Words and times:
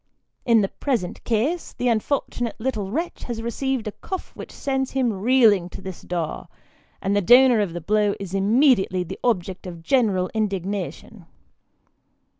In 0.47 0.61
the 0.61 0.67
present 0.69 1.23
case, 1.25 1.73
the 1.73 1.87
unfortunate 1.87 2.55
little 2.57 2.89
wretch 2.89 3.25
has 3.25 3.43
received 3.43 3.85
a 3.87 3.91
cuff 3.91 4.31
which 4.35 4.51
sends 4.51 4.93
him 4.93 5.13
reeling 5.13 5.69
to 5.69 5.79
the 5.79 5.91
door; 6.07 6.47
and 7.03 7.15
the 7.15 7.21
donor 7.21 7.59
of 7.59 7.73
the 7.73 7.81
blow 7.81 8.15
is 8.19 8.33
immediately 8.33 9.03
the 9.03 9.19
object 9.23 9.67
of 9.67 9.83
general 9.83 10.31
indignation. 10.33 11.27